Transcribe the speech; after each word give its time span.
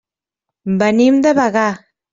Venim 0.83 1.21
de 1.27 1.37
Bagà. 1.43 1.69